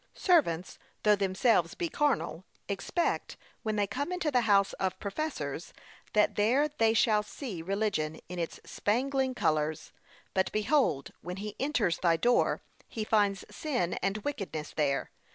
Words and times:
Servants, 0.15 0.79
though 1.03 1.15
themselves 1.15 1.75
be 1.75 1.87
carnal, 1.87 2.43
expect, 2.67 3.37
when 3.61 3.75
they 3.75 3.85
come 3.85 4.11
into 4.11 4.31
the 4.31 4.41
house 4.49 4.73
of 4.79 4.97
professors, 4.99 5.73
that 6.13 6.33
there 6.37 6.67
they 6.67 6.91
shall 6.91 7.21
see 7.21 7.61
religion 7.61 8.19
in 8.27 8.39
its 8.39 8.59
spangling 8.65 9.35
colours; 9.35 9.91
but 10.33 10.51
behold, 10.51 11.11
when 11.21 11.37
he 11.37 11.55
enters 11.59 11.99
thy 11.99 12.17
door, 12.17 12.63
he 12.87 13.03
finds 13.03 13.45
sin 13.55 13.93
and 14.01 14.17
wickedness 14.25 14.71
there. 14.71 15.11